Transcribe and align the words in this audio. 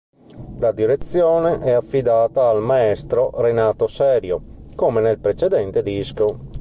La 0.57 0.71
direzione 0.71 1.59
è 1.59 1.73
affidata 1.73 2.49
al 2.49 2.59
maestro 2.59 3.39
Renato 3.39 3.85
Serio, 3.85 4.65
come 4.73 4.99
nel 4.99 5.19
precedente 5.19 5.83
disco. 5.83 6.49